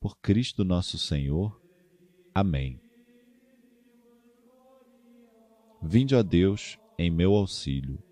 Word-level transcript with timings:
Por 0.00 0.16
Cristo 0.16 0.64
nosso 0.64 0.96
Senhor. 0.96 1.60
Amém. 2.34 2.80
Vinde 5.82 6.16
a 6.16 6.22
Deus 6.22 6.78
em 6.98 7.10
meu 7.10 7.34
auxílio. 7.34 8.02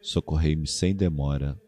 Socorrei-me 0.00 0.66
sem 0.66 0.96
demora. 0.96 1.60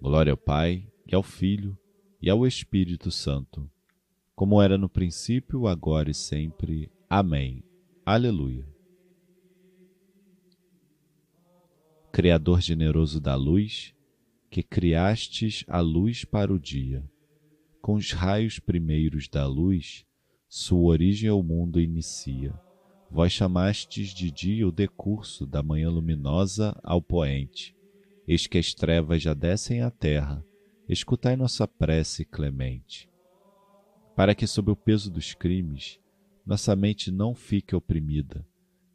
Glória 0.00 0.32
ao 0.32 0.36
Pai, 0.36 0.90
e 1.06 1.14
ao 1.14 1.22
Filho, 1.22 1.78
e 2.20 2.28
ao 2.28 2.44
Espírito 2.44 3.10
Santo, 3.12 3.70
como 4.34 4.60
era 4.60 4.76
no 4.76 4.88
princípio, 4.88 5.68
agora 5.68 6.10
e 6.10 6.14
sempre. 6.14 6.90
Amém. 7.08 7.62
Aleluia. 8.04 8.66
Criador 12.10 12.60
generoso 12.60 13.20
da 13.20 13.36
luz, 13.36 13.94
que 14.50 14.62
criastes 14.62 15.64
a 15.68 15.80
luz 15.80 16.24
para 16.24 16.52
o 16.52 16.58
dia, 16.58 17.08
com 17.82 17.94
os 17.94 18.12
raios 18.12 18.60
primeiros 18.60 19.28
da 19.28 19.44
luz, 19.44 20.06
sua 20.48 20.92
origem 20.92 21.28
ao 21.28 21.42
mundo 21.42 21.80
inicia. 21.80 22.54
Vós 23.10 23.32
chamastes 23.32 24.14
de 24.14 24.30
dia 24.30 24.66
o 24.66 24.72
decurso 24.72 25.44
da 25.44 25.64
manhã 25.64 25.90
luminosa 25.90 26.78
ao 26.84 27.02
poente. 27.02 27.76
Eis 28.26 28.46
que 28.46 28.56
as 28.56 28.72
trevas 28.72 29.20
já 29.20 29.34
descem 29.34 29.82
à 29.82 29.90
terra, 29.90 30.44
escutai 30.88 31.34
nossa 31.34 31.66
prece 31.66 32.24
clemente. 32.24 33.10
Para 34.14 34.32
que, 34.32 34.46
sob 34.46 34.70
o 34.70 34.76
peso 34.76 35.10
dos 35.10 35.34
crimes, 35.34 35.98
nossa 36.46 36.76
mente 36.76 37.10
não 37.10 37.34
fique 37.34 37.74
oprimida, 37.74 38.46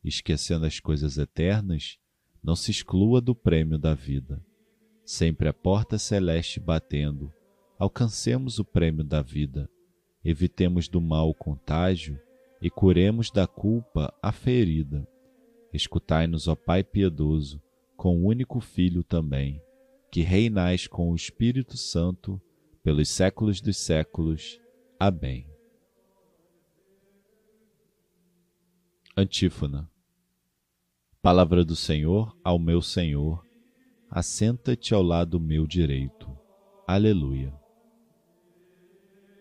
esquecendo 0.01 0.65
as 0.65 0.79
coisas 0.79 1.17
eternas, 1.17 1.99
não 2.41 2.55
se 2.55 2.71
exclua 2.71 3.19
do 3.19 3.35
prêmio 3.35 3.77
da 3.77 3.93
vida. 3.93 4.41
Sempre 5.03 5.49
a 5.49 5.53
porta 5.53 5.97
celeste 5.97 6.59
batendo, 6.59 7.33
alcancemos 7.77 8.59
o 8.59 8.65
prêmio 8.65 9.03
da 9.03 9.21
vida, 9.21 9.69
evitemos 10.23 10.87
do 10.87 10.99
mal 10.99 11.29
o 11.29 11.33
contágio 11.33 12.19
e 12.61 12.69
curemos 12.69 13.29
da 13.29 13.45
culpa 13.45 14.13
a 14.21 14.31
ferida. 14.31 15.07
Escutai-nos, 15.73 16.47
ó 16.47 16.55
Pai 16.55 16.83
piedoso, 16.83 17.61
com 17.95 18.17
o 18.17 18.25
único 18.25 18.59
Filho 18.59 19.03
também, 19.03 19.61
que 20.11 20.21
reinais 20.21 20.87
com 20.87 21.11
o 21.11 21.15
Espírito 21.15 21.77
Santo 21.77 22.41
pelos 22.83 23.09
séculos 23.09 23.61
dos 23.61 23.77
séculos. 23.77 24.59
Amém. 24.99 25.45
Antífona 29.15 29.89
Palavra 31.21 31.65
do 31.65 31.75
Senhor 31.75 32.37
ao 32.43 32.57
meu 32.57 32.81
Senhor, 32.81 33.43
assenta-te 34.09 34.93
ao 34.93 35.01
lado 35.01 35.39
meu 35.39 35.67
direito. 35.67 36.29
Aleluia. 36.87 37.56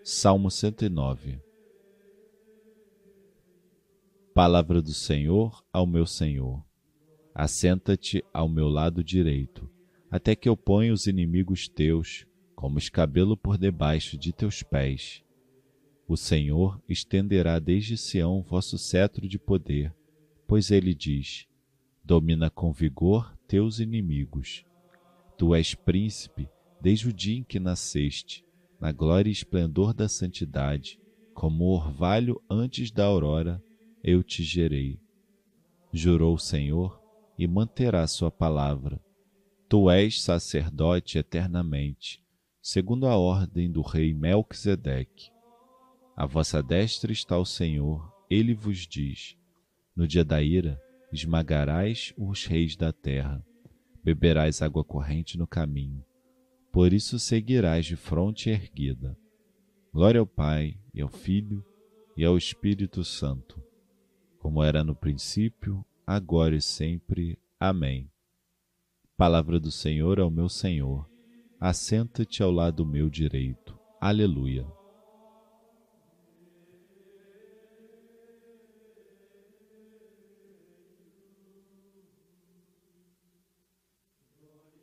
Salmo 0.08 0.52
109 0.52 1.40
Palavra 4.32 4.80
do 4.80 4.94
Senhor 4.94 5.64
ao 5.72 5.84
meu 5.84 6.06
Senhor, 6.06 6.64
assenta-te 7.34 8.24
ao 8.32 8.48
meu 8.48 8.68
lado 8.68 9.02
direito, 9.02 9.68
até 10.08 10.36
que 10.36 10.48
eu 10.48 10.56
ponha 10.56 10.92
os 10.92 11.08
inimigos 11.08 11.66
teus 11.66 12.24
como 12.54 12.78
escabelo 12.78 13.36
por 13.36 13.58
debaixo 13.58 14.16
de 14.16 14.32
teus 14.32 14.62
pés. 14.62 15.24
O 16.06 16.16
Senhor 16.16 16.80
estenderá 16.88 17.58
desde 17.58 17.96
Sião 17.96 18.42
vosso 18.42 18.78
cetro 18.78 19.26
de 19.26 19.40
poder, 19.40 19.92
pois 20.46 20.70
ele 20.70 20.94
diz: 20.94 21.48
domina 22.04 22.48
com 22.48 22.72
vigor 22.72 23.36
teus 23.48 23.80
inimigos. 23.80 24.64
Tu 25.36 25.52
és 25.52 25.74
príncipe 25.74 26.48
desde 26.80 27.08
o 27.08 27.12
dia 27.12 27.38
em 27.38 27.42
que 27.42 27.58
nasceste, 27.58 28.45
na 28.80 28.92
glória 28.92 29.28
e 29.28 29.32
esplendor 29.32 29.94
da 29.94 30.08
santidade, 30.08 30.98
como 31.34 31.64
orvalho 31.64 32.40
antes 32.48 32.90
da 32.90 33.04
aurora, 33.04 33.62
eu 34.02 34.22
te 34.22 34.42
gerei. 34.42 34.98
Jurou 35.92 36.34
o 36.34 36.38
Senhor 36.38 37.00
e 37.38 37.46
manterá 37.46 38.06
sua 38.06 38.30
palavra. 38.30 39.00
Tu 39.68 39.90
és 39.90 40.22
sacerdote 40.22 41.18
eternamente, 41.18 42.22
segundo 42.62 43.06
a 43.06 43.16
ordem 43.16 43.70
do 43.70 43.82
rei 43.82 44.14
Melquisedeque. 44.14 45.30
A 46.16 46.24
vossa 46.24 46.62
destra 46.62 47.12
está 47.12 47.36
o 47.36 47.44
Senhor, 47.44 48.10
ele 48.30 48.54
vos 48.54 48.86
diz: 48.86 49.36
No 49.94 50.06
dia 50.06 50.24
da 50.24 50.40
ira, 50.40 50.80
esmagarás 51.12 52.14
os 52.16 52.46
reis 52.46 52.76
da 52.76 52.92
terra, 52.92 53.44
beberás 54.02 54.62
água 54.62 54.84
corrente 54.84 55.36
no 55.36 55.46
caminho. 55.46 56.04
Por 56.72 56.92
isso 56.92 57.18
seguirás 57.18 57.86
de 57.86 57.96
fronte 57.96 58.50
erguida. 58.50 59.16
Glória 59.92 60.20
ao 60.20 60.26
Pai, 60.26 60.78
e 60.92 61.00
ao 61.00 61.08
Filho, 61.08 61.64
e 62.16 62.24
ao 62.24 62.36
Espírito 62.36 63.04
Santo, 63.04 63.62
como 64.38 64.62
era 64.62 64.82
no 64.82 64.94
princípio, 64.94 65.84
agora 66.06 66.56
e 66.56 66.60
sempre. 66.62 67.38
Amém. 67.58 68.10
Palavra 69.16 69.58
do 69.58 69.70
Senhor 69.70 70.20
ao 70.20 70.30
meu 70.30 70.48
Senhor, 70.48 71.08
assenta-te 71.58 72.42
ao 72.42 72.50
lado 72.50 72.84
meu 72.84 73.08
direito. 73.08 73.78
Aleluia. 74.00 74.66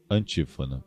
Antífona. 0.10 0.84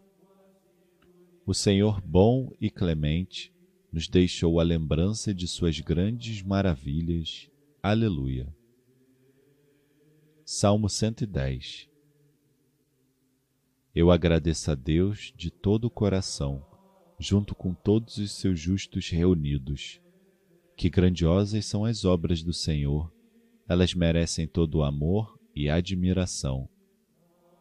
O 1.49 1.55
Senhor 1.55 2.01
bom 2.01 2.51
e 2.61 2.69
clemente 2.69 3.55
nos 3.93 4.09
deixou 4.09 4.59
a 4.59 4.65
lembrança 4.65 5.33
de 5.33 5.47
suas 5.47 5.79
grandes 5.79 6.43
maravilhas. 6.43 7.49
Aleluia. 7.81 8.53
Salmo 10.45 10.89
110 10.89 11.89
Eu 13.95 14.11
agradeço 14.11 14.73
a 14.73 14.75
Deus 14.75 15.33
de 15.37 15.49
todo 15.49 15.85
o 15.85 15.91
coração, 15.91 16.67
junto 17.17 17.55
com 17.55 17.73
todos 17.73 18.19
os 18.19 18.33
seus 18.33 18.59
justos 18.59 19.09
reunidos. 19.09 20.01
Que 20.77 20.91
grandiosas 20.91 21.65
são 21.65 21.85
as 21.85 22.05
obras 22.05 22.43
do 22.43 22.53
Senhor, 22.53 23.09
elas 23.69 23.95
merecem 23.95 24.49
todo 24.49 24.79
o 24.79 24.83
amor 24.83 25.39
e 25.55 25.71
admiração. 25.71 26.69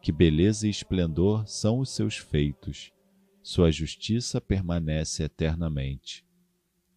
Que 0.02 0.10
beleza 0.10 0.66
e 0.66 0.70
esplendor 0.70 1.46
são 1.46 1.78
os 1.78 1.90
seus 1.90 2.16
feitos, 2.16 2.92
sua 3.46 3.70
justiça 3.70 4.40
permanece 4.40 5.22
eternamente. 5.22 6.26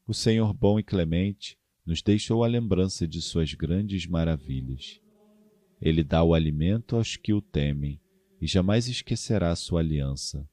O 0.08 0.16
Senhor 0.16 0.52
bom 0.52 0.80
e 0.80 0.84
clemente 0.84 1.56
nos 1.86 2.02
deixou 2.02 2.44
a 2.44 2.48
lembrança 2.48 3.08
de 3.08 3.22
suas 3.22 3.54
grandes 3.54 4.08
maravilhas. 4.08 5.00
Ele 5.80 6.04
dá 6.04 6.24
o 6.24 6.34
alimento 6.34 6.96
aos 6.96 7.16
que 7.16 7.34
o 7.36 7.40
temem 7.40 8.02
e 8.42 8.48
jamais 8.48 8.88
esquecerá 8.88 9.56
sua 9.56 9.82
aliança. 9.82 10.50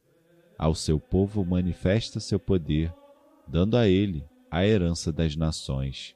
Ao 0.59 0.75
seu 0.75 1.01
povo 1.01 1.43
manifesta 1.47 2.21
seu 2.21 2.39
poder, 2.39 2.95
dando 3.49 3.75
a 3.75 3.89
ele 3.89 4.23
a 4.51 4.67
herança 4.67 5.11
das 5.11 5.35
nações. 5.35 6.15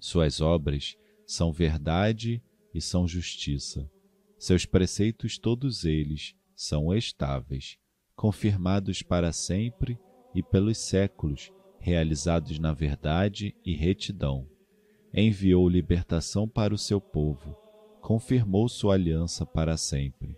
Suas 0.00 0.40
obras 0.40 0.96
são 1.24 1.52
verdade 1.52 2.42
e 2.74 2.80
são 2.80 3.06
justiça. 3.06 3.88
Seus 4.36 4.66
preceitos, 4.66 5.38
todos 5.38 5.84
eles, 5.84 6.34
são 6.56 6.92
estáveis, 6.92 7.78
confirmados 8.16 9.02
para 9.02 9.32
sempre 9.32 9.98
e 10.34 10.42
pelos 10.42 10.78
séculos, 10.78 11.52
realizados 11.78 12.58
na 12.58 12.72
verdade 12.72 13.54
e 13.64 13.74
retidão. 13.74 14.46
Enviou 15.12 15.68
libertação 15.68 16.48
para 16.48 16.74
o 16.74 16.78
seu 16.78 17.00
povo, 17.00 17.56
confirmou 18.00 18.68
sua 18.68 18.94
aliança 18.94 19.46
para 19.46 19.76
sempre. 19.76 20.36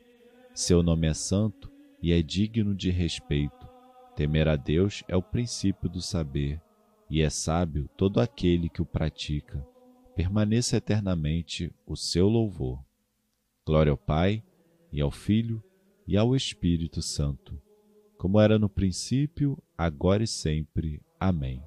Seu 0.55 0.83
nome 0.83 1.07
é 1.07 1.15
santo 1.15 1.71
e 2.03 2.13
é 2.13 2.21
digno 2.23 2.75
de 2.75 2.91
respeito. 2.91 3.67
Temer 4.15 4.49
a 4.49 4.57
Deus 4.57 5.03
é 5.09 5.17
o 5.17 5.23
princípio 5.23 5.89
do 5.89 6.01
saber, 6.01 6.61
e 7.09 7.23
é 7.23 7.31
sábio 7.31 7.89
todo 7.97 8.21
aquele 8.21 8.69
que 8.69 8.83
o 8.83 8.87
pratica. 8.87 9.67
Permaneça 10.15 10.79
eternamente 10.79 11.73
o 11.87 11.95
seu 11.95 12.29
louvor. 12.29 12.83
Glória 13.67 13.91
ao 13.91 13.99
Pai, 13.99 14.43
e 14.91 15.01
ao 15.01 15.11
Filho, 15.11 15.63
e 16.07 16.17
ao 16.17 16.35
Espírito 16.35 17.03
Santo, 17.03 17.61
como 18.27 18.41
era 18.41 18.59
no 18.59 18.69
princípio, 18.69 19.57
agora 19.79 20.25
e 20.25 20.27
sempre. 20.27 21.01
Amém. 21.19 21.63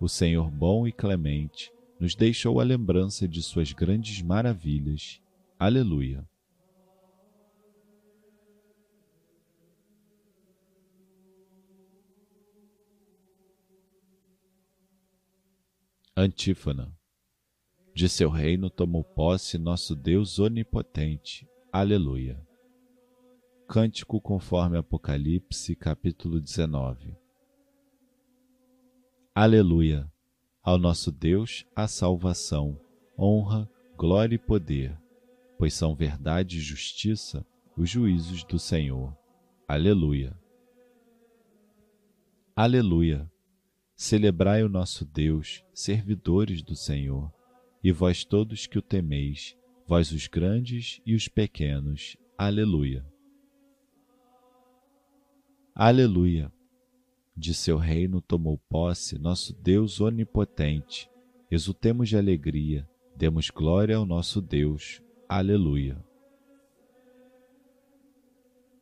o 0.00 0.08
Senhor 0.08 0.50
bom 0.50 0.88
e 0.88 0.92
clemente 0.92 1.72
nos 2.00 2.16
deixou 2.16 2.58
a 2.58 2.64
lembrança 2.64 3.28
de 3.28 3.40
suas 3.40 3.72
grandes 3.72 4.20
maravilhas. 4.20 5.22
Aleluia. 5.56 6.28
Antífona. 16.16 16.92
De 17.94 18.08
seu 18.08 18.30
reino 18.30 18.68
tomou 18.68 19.04
posse 19.04 19.56
nosso 19.58 19.94
Deus 19.94 20.40
onipotente. 20.40 21.48
Aleluia. 21.70 22.47
Cântico 23.70 24.18
conforme 24.18 24.78
Apocalipse, 24.78 25.76
capítulo 25.76 26.40
19. 26.40 27.14
Aleluia. 29.34 30.10
Ao 30.62 30.78
nosso 30.78 31.12
Deus 31.12 31.66
a 31.76 31.86
salvação, 31.86 32.80
honra, 33.18 33.70
glória 33.94 34.36
e 34.36 34.38
poder, 34.38 34.98
pois 35.58 35.74
são 35.74 35.94
verdade 35.94 36.56
e 36.56 36.62
justiça 36.62 37.46
os 37.76 37.90
juízos 37.90 38.42
do 38.42 38.58
Senhor. 38.58 39.14
Aleluia. 39.68 40.34
Aleluia. 42.56 43.30
Celebrai 43.94 44.62
o 44.64 44.68
nosso 44.70 45.04
Deus, 45.04 45.62
servidores 45.74 46.62
do 46.62 46.74
Senhor, 46.74 47.30
e 47.84 47.92
vós 47.92 48.24
todos 48.24 48.66
que 48.66 48.78
o 48.78 48.82
temeis, 48.82 49.54
vós 49.86 50.10
os 50.10 50.26
grandes 50.26 51.02
e 51.04 51.14
os 51.14 51.28
pequenos. 51.28 52.16
Aleluia. 52.38 53.04
Aleluia! 55.80 56.52
De 57.36 57.54
seu 57.54 57.76
reino 57.76 58.20
tomou 58.20 58.58
posse 58.68 59.16
nosso 59.16 59.54
Deus 59.62 60.00
onipotente. 60.00 61.08
Exultemos 61.48 62.08
de 62.08 62.16
alegria, 62.16 62.84
demos 63.14 63.48
glória 63.48 63.94
ao 63.94 64.04
nosso 64.04 64.42
Deus. 64.42 65.00
Aleluia! 65.28 66.04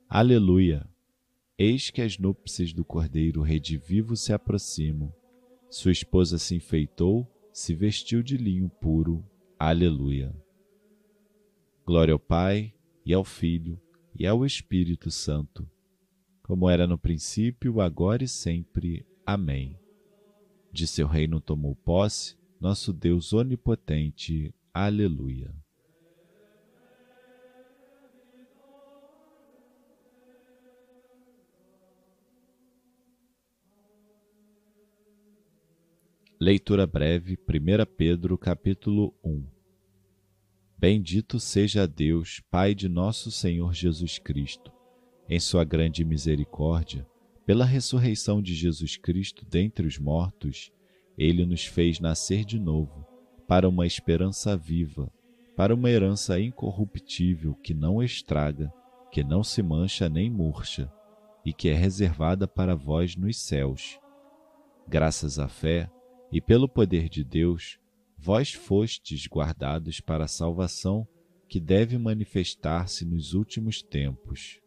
Aleluia! 0.08 0.88
Eis 1.58 1.90
que 1.90 2.00
as 2.00 2.16
núpcias 2.16 2.72
do 2.72 2.82
Cordeiro 2.82 3.42
redivivo 3.42 4.16
se 4.16 4.32
aproximam. 4.32 5.12
Sua 5.68 5.92
esposa 5.92 6.38
se 6.38 6.54
enfeitou, 6.54 7.30
se 7.52 7.74
vestiu 7.74 8.22
de 8.22 8.38
linho 8.38 8.70
puro. 8.70 9.22
Aleluia! 9.58 10.34
Glória 11.84 12.14
ao 12.14 12.18
Pai, 12.18 12.72
e 13.04 13.12
ao 13.12 13.22
Filho, 13.22 13.78
e 14.18 14.26
ao 14.26 14.46
Espírito 14.46 15.10
Santo 15.10 15.68
como 16.46 16.70
era 16.70 16.86
no 16.86 16.96
princípio, 16.96 17.80
agora 17.80 18.22
e 18.22 18.28
sempre. 18.28 19.04
Amém. 19.26 19.76
De 20.72 20.86
seu 20.86 21.08
reino 21.08 21.40
tomou 21.40 21.74
posse 21.74 22.36
nosso 22.60 22.92
Deus 22.92 23.32
onipotente. 23.32 24.54
Aleluia. 24.72 25.52
Leitura 36.38 36.86
breve, 36.86 37.36
1 37.36 37.86
Pedro, 37.96 38.38
capítulo 38.38 39.12
1. 39.24 39.44
Bendito 40.78 41.40
seja 41.40 41.88
Deus, 41.88 42.40
Pai 42.48 42.72
de 42.72 42.88
nosso 42.88 43.32
Senhor 43.32 43.74
Jesus 43.74 44.18
Cristo 44.20 44.75
em 45.28 45.40
sua 45.40 45.64
grande 45.64 46.04
misericórdia, 46.04 47.06
pela 47.44 47.64
ressurreição 47.64 48.42
de 48.42 48.54
Jesus 48.54 48.96
Cristo 48.96 49.46
dentre 49.48 49.86
os 49.86 49.98
mortos, 49.98 50.72
ele 51.16 51.46
nos 51.46 51.64
fez 51.64 52.00
nascer 52.00 52.44
de 52.44 52.58
novo, 52.58 53.06
para 53.46 53.68
uma 53.68 53.86
esperança 53.86 54.56
viva, 54.56 55.10
para 55.56 55.74
uma 55.74 55.88
herança 55.88 56.38
incorruptível 56.40 57.54
que 57.54 57.72
não 57.72 58.02
estraga, 58.02 58.72
que 59.10 59.22
não 59.22 59.42
se 59.42 59.62
mancha 59.62 60.08
nem 60.08 60.28
murcha, 60.28 60.92
e 61.44 61.52
que 61.52 61.68
é 61.68 61.74
reservada 61.74 62.48
para 62.48 62.74
vós 62.74 63.14
nos 63.16 63.38
céus. 63.38 63.98
Graças 64.86 65.38
à 65.38 65.48
fé 65.48 65.88
e 66.30 66.40
pelo 66.40 66.68
poder 66.68 67.08
de 67.08 67.22
Deus, 67.22 67.78
vós 68.18 68.52
fostes 68.52 69.26
guardados 69.28 70.00
para 70.00 70.24
a 70.24 70.28
salvação 70.28 71.06
que 71.48 71.60
deve 71.60 71.96
manifestar-se 71.96 73.04
nos 73.04 73.32
últimos 73.32 73.80
tempos. 73.80 74.60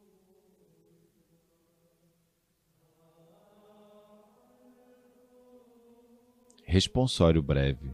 Responsório 6.71 7.42
breve. 7.42 7.92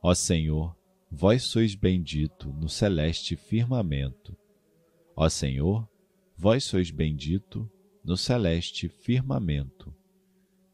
Ó 0.00 0.14
Senhor, 0.14 0.76
vós 1.10 1.42
sois 1.42 1.74
bendito 1.74 2.52
no 2.52 2.68
celeste 2.68 3.34
firmamento. 3.34 4.36
Ó 5.16 5.28
Senhor, 5.28 5.90
vós 6.36 6.62
sois 6.62 6.92
bendito 6.92 7.68
no 8.04 8.16
celeste 8.16 8.88
firmamento. 8.88 9.92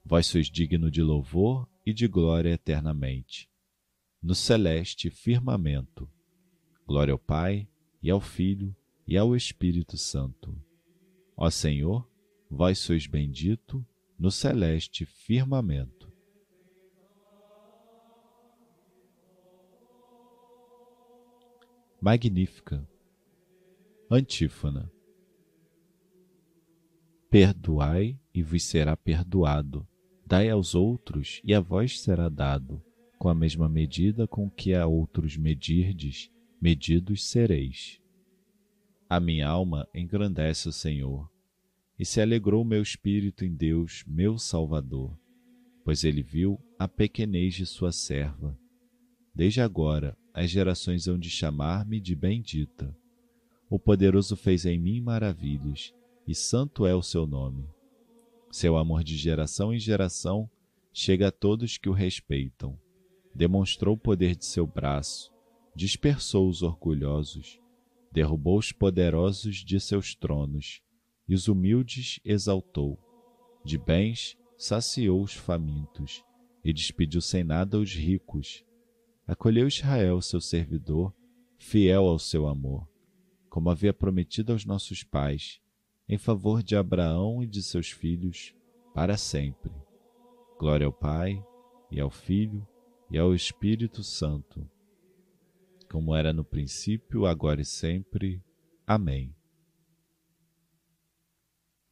Vós 0.05 0.27
sois 0.27 0.51
digno 0.51 0.91
de 0.91 1.01
louvor 1.03 1.67
e 1.87 1.95
de 1.95 2.07
glória 2.07 2.51
eternamente. 2.51 3.49
No 4.23 4.35
celeste 4.35 5.09
firmamento. 5.09 6.07
Glória 6.87 7.13
ao 7.13 7.19
Pai, 7.19 7.67
e 8.03 8.11
ao 8.11 8.21
Filho, 8.21 8.77
e 9.07 9.17
ao 9.17 9.35
Espírito 9.35 9.97
Santo. 9.97 10.55
Ó 11.35 11.49
Senhor, 11.49 12.07
vós 12.51 12.79
sois 12.79 13.07
bendito 13.07 13.83
no 14.19 14.31
celeste 14.31 15.07
firmamento. 15.07 16.04
Magnífica. 22.05 22.87
Antífona. 24.11 24.93
Perdoai 27.31 28.21
e 28.35 28.43
vos 28.43 28.63
será 28.63 28.95
perdoado. 28.95 29.89
Dai 30.27 30.51
aos 30.51 30.75
outros 30.75 31.41
e 31.43 31.55
a 31.55 31.61
vós 31.61 31.99
será 31.99 32.29
dado. 32.29 32.85
Com 33.19 33.31
a 33.31 33.35
mesma 33.35 33.71
medida 33.71 34.29
com 34.29 34.51
que 34.51 34.75
a 34.75 34.87
outros 34.87 35.39
medirdes, 35.39 36.31
medidos 36.61 37.25
sereis. 37.25 37.99
A 39.09 39.19
minha 39.19 39.49
alma 39.49 39.89
engrandece 39.95 40.69
o 40.69 40.73
Senhor, 40.73 41.27
e 41.99 42.05
se 42.05 42.21
alegrou 42.21 42.67
meu 42.67 42.83
espírito 42.83 43.47
em 43.47 43.55
Deus, 43.55 44.05
meu 44.07 44.37
Salvador, 44.37 45.19
pois 45.83 46.05
ele 46.05 46.23
viu 46.23 46.61
a 46.79 46.87
pequenez 46.87 47.55
de 47.55 47.65
sua 47.65 47.93
serva. 47.93 48.59
Desde 49.35 49.63
agora 49.63 50.15
as 50.35 50.51
gerações 50.51 51.07
hão 51.07 51.17
de 51.17 51.31
chamar-me 51.31 52.01
de 52.01 52.17
bendita. 52.17 52.95
O 53.71 53.79
poderoso 53.79 54.35
fez 54.35 54.67
em 54.67 54.77
mim 54.77 55.01
maravilhas, 55.01 55.95
e 56.27 56.35
santo 56.35 56.85
é 56.85 56.95
o 56.95 57.03
seu 57.03 57.25
nome. 57.25 57.69
Seu 58.51 58.77
amor 58.77 59.05
de 59.05 59.17
geração 59.17 59.73
em 59.73 59.79
geração 59.79 60.51
chega 60.93 61.29
a 61.29 61.31
todos 61.31 61.79
que 61.79 61.89
o 61.89 61.93
respeitam. 61.93 62.77
Demonstrou 63.33 63.95
o 63.95 63.99
poder 63.99 64.35
de 64.35 64.45
seu 64.45 64.67
braço, 64.67 65.33
dispersou 65.75 66.49
os 66.49 66.63
orgulhosos, 66.63 67.61
derrubou 68.11 68.59
os 68.59 68.73
poderosos 68.73 69.59
de 69.59 69.79
seus 69.79 70.17
tronos, 70.17 70.83
e 71.29 71.35
os 71.35 71.47
humildes 71.47 72.19
exaltou. 72.25 72.99
De 73.65 73.79
bens 73.79 74.37
saciou 74.59 75.23
os 75.23 75.33
famintos, 75.33 76.25
e 76.65 76.73
despediu 76.73 77.21
sem 77.21 77.45
nada 77.45 77.79
os 77.79 77.95
ricos 77.95 78.65
acolheu 79.27 79.67
Israel, 79.67 80.21
seu 80.21 80.41
servidor, 80.41 81.15
fiel 81.57 82.05
ao 82.05 82.19
seu 82.19 82.47
amor, 82.47 82.87
como 83.49 83.71
havia 83.71 83.93
prometido 83.93 84.53
aos 84.53 84.65
nossos 84.65 85.03
pais, 85.03 85.61
em 86.09 86.19
favor 86.19 86.63
de 86.63 86.77
Abraão 86.77 87.43
e 87.43 87.47
de 87.47 87.63
seus 87.63 87.91
filhos, 87.91 88.55
para 88.93 89.17
sempre. 89.17 89.73
Glória 90.59 90.87
ao 90.87 90.93
Pai, 90.93 91.43
e 91.91 92.01
ao 92.01 92.11
Filho, 92.11 92.67
e 93.11 93.19
ao 93.19 93.35
Espírito 93.35 94.03
Santo, 94.03 94.69
como 95.91 96.15
era 96.15 96.33
no 96.33 96.45
princípio, 96.45 97.27
agora 97.27 97.61
e 97.61 97.65
sempre. 97.65 98.43
Amém. 98.87 99.35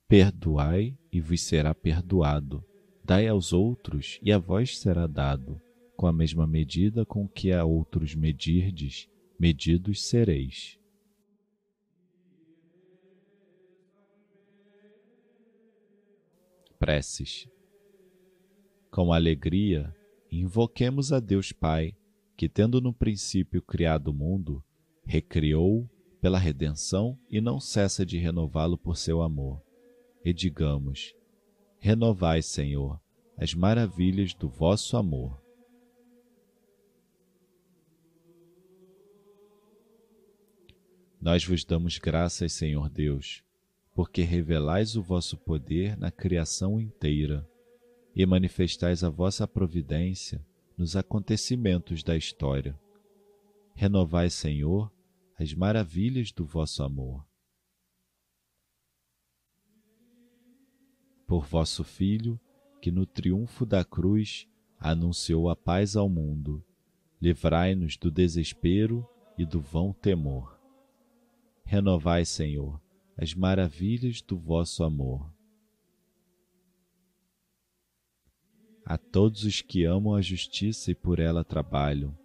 Perdoai 0.08 0.98
e 1.10 1.20
vos 1.20 1.40
será 1.40 1.74
perdoado. 1.74 2.64
Dai 3.04 3.28
aos 3.28 3.52
outros 3.52 4.18
e 4.22 4.32
a 4.32 4.38
vós 4.38 4.78
será 4.78 5.06
dado 5.06 5.60
com 5.96 6.06
a 6.06 6.12
mesma 6.12 6.46
medida 6.46 7.04
com 7.04 7.28
que 7.28 7.52
a 7.52 7.64
outros 7.64 8.14
medirdes, 8.14 9.08
medidos 9.38 10.04
sereis. 10.04 10.78
Preces. 16.78 17.48
Com 18.90 19.12
alegria, 19.12 19.94
invoquemos 20.30 21.12
a 21.12 21.20
Deus 21.20 21.52
Pai, 21.52 21.96
que, 22.36 22.48
tendo 22.48 22.80
no 22.80 22.92
princípio 22.92 23.62
criado 23.62 24.08
o 24.08 24.14
mundo, 24.14 24.62
recriou 25.04 25.88
pela 26.20 26.38
redenção 26.38 27.18
e 27.28 27.40
não 27.40 27.58
cessa 27.58 28.06
de 28.06 28.16
renová-lo 28.16 28.78
por 28.78 28.96
seu 28.96 29.22
amor. 29.22 29.60
E 30.24 30.32
digamos: 30.32 31.14
Renovai, 31.78 32.42
Senhor, 32.42 33.00
as 33.36 33.54
maravilhas 33.54 34.32
do 34.34 34.48
vosso 34.48 34.96
amor. 34.96 35.41
Nós 41.22 41.44
vos 41.44 41.64
damos 41.64 41.98
graças, 41.98 42.52
Senhor 42.52 42.90
Deus, 42.90 43.44
porque 43.94 44.22
revelais 44.22 44.96
o 44.96 45.02
vosso 45.02 45.36
poder 45.36 45.96
na 45.96 46.10
criação 46.10 46.80
inteira 46.80 47.48
e 48.12 48.26
manifestais 48.26 49.04
a 49.04 49.08
vossa 49.08 49.46
providência 49.46 50.44
nos 50.76 50.96
acontecimentos 50.96 52.02
da 52.02 52.16
história. 52.16 52.76
Renovai, 53.72 54.30
Senhor, 54.30 54.92
as 55.38 55.54
maravilhas 55.54 56.32
do 56.32 56.44
vosso 56.44 56.82
amor. 56.82 57.24
Por 61.24 61.46
vosso 61.46 61.84
Filho, 61.84 62.38
que 62.80 62.90
no 62.90 63.06
triunfo 63.06 63.64
da 63.64 63.84
cruz 63.84 64.48
anunciou 64.76 65.48
a 65.48 65.54
paz 65.54 65.94
ao 65.94 66.08
mundo, 66.08 66.64
livrai-nos 67.20 67.96
do 67.96 68.10
desespero 68.10 69.08
e 69.38 69.46
do 69.46 69.60
vão 69.60 69.92
temor. 69.92 70.51
Renovai, 71.64 72.24
Senhor, 72.24 72.80
as 73.16 73.34
maravilhas 73.34 74.20
do 74.20 74.38
vosso 74.38 74.84
amor. 74.84 75.32
A 78.84 78.98
todos 78.98 79.44
os 79.44 79.62
que 79.62 79.84
amam 79.84 80.14
a 80.14 80.20
justiça 80.20 80.90
e 80.90 80.94
por 80.94 81.18
ela 81.18 81.44
trabalham, 81.44 82.16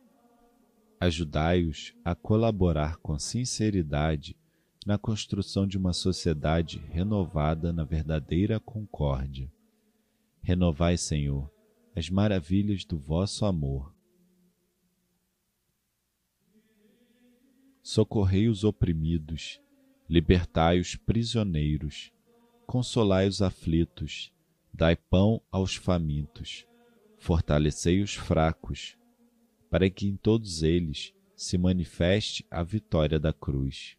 ajudai-os 1.00 1.94
a 2.04 2.16
colaborar 2.16 2.98
com 2.98 3.18
sinceridade 3.20 4.36
na 4.86 4.98
construção 4.98 5.68
de 5.68 5.78
uma 5.78 5.94
sociedade 5.94 6.80
renovada 6.90 7.74
na 7.74 7.84
verdadeira 7.84 8.60
concórdia. 8.60 9.52
Renovai, 10.42 10.98
Senhor, 10.98 11.52
as 11.96 12.10
maravilhas 12.10 12.86
do 12.86 12.98
vosso 12.98 13.46
amor. 13.46 13.94
Socorrei 17.90 18.50
os 18.50 18.66
oprimidos, 18.66 19.62
libertai 20.10 20.78
os 20.78 20.98
prisioneiros, 20.98 22.12
consolai 22.66 23.30
os 23.30 23.42
aflitos, 23.42 24.30
dai 24.74 24.98
pão 24.98 25.42
aos 25.50 25.76
famintos, 25.76 26.68
fortalecei 27.18 28.02
os 28.02 28.14
fracos, 28.14 28.98
para 29.70 29.90
que 29.90 30.06
em 30.06 30.18
todos 30.18 30.64
eles 30.64 31.14
se 31.34 31.58
manifeste 31.58 32.46
a 32.52 32.62
vitória 32.62 33.18
da 33.18 33.32
cruz. 33.32 33.98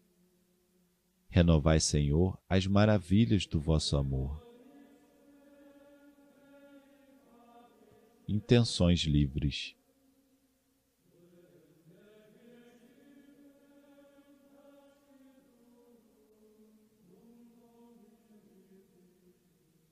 Renovai, 1.30 1.80
Senhor, 1.80 2.38
as 2.46 2.66
maravilhas 2.66 3.46
do 3.46 3.58
vosso 3.58 3.96
amor. 3.96 4.46
Intenções 8.28 9.00
livres. 9.04 9.77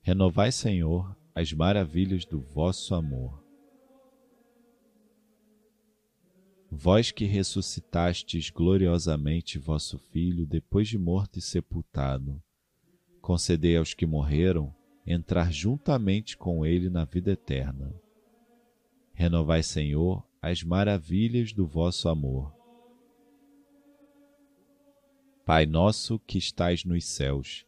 Renovai, 0.07 0.53
Senhor, 0.53 1.13
as 1.35 1.51
maravilhas 1.51 2.23
do 2.23 2.39
vosso 2.39 2.95
amor. 2.95 3.43
Vós 6.71 7.11
que 7.11 7.25
ressuscitastes 7.25 8.49
gloriosamente 8.49 9.59
vosso 9.59 9.99
Filho 9.99 10.45
depois 10.45 10.87
de 10.87 10.97
morto 10.97 11.39
e 11.39 11.41
sepultado, 11.41 12.41
concedei 13.19 13.75
aos 13.75 13.93
que 13.93 14.05
morreram 14.05 14.73
entrar 15.05 15.51
juntamente 15.51 16.37
com 16.37 16.65
ele 16.65 16.89
na 16.89 17.03
vida 17.03 17.31
eterna. 17.31 17.93
Renovai, 19.13 19.61
Senhor, 19.61 20.25
as 20.41 20.63
maravilhas 20.63 21.51
do 21.51 21.67
vosso 21.67 22.07
amor. 22.07 22.55
Pai 25.45 25.65
nosso 25.65 26.17
que 26.19 26.37
estais 26.37 26.85
nos 26.85 27.03
céus, 27.03 27.67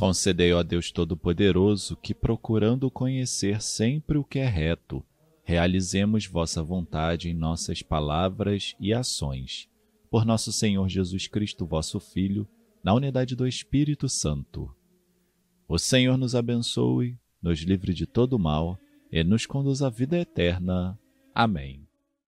Concedei, 0.00 0.50
ó 0.54 0.62
Deus 0.62 0.90
Todo-Poderoso, 0.90 1.94
que 1.94 2.14
procurando 2.14 2.90
conhecer 2.90 3.60
sempre 3.60 4.16
o 4.16 4.24
que 4.24 4.38
é 4.38 4.46
reto, 4.46 5.04
realizemos 5.44 6.24
vossa 6.24 6.62
vontade 6.62 7.28
em 7.28 7.34
nossas 7.34 7.82
palavras 7.82 8.74
e 8.80 8.94
ações. 8.94 9.68
Por 10.10 10.24
nosso 10.24 10.54
Senhor 10.54 10.88
Jesus 10.88 11.26
Cristo, 11.26 11.66
vosso 11.66 12.00
Filho, 12.00 12.48
na 12.82 12.94
unidade 12.94 13.36
do 13.36 13.46
Espírito 13.46 14.08
Santo. 14.08 14.74
O 15.68 15.76
Senhor 15.76 16.16
nos 16.16 16.34
abençoe, 16.34 17.18
nos 17.42 17.60
livre 17.60 17.92
de 17.92 18.06
todo 18.06 18.38
mal 18.38 18.78
e 19.12 19.22
nos 19.22 19.44
conduz 19.44 19.82
à 19.82 19.90
vida 19.90 20.16
eterna. 20.16 20.98
Amém. 21.34 21.89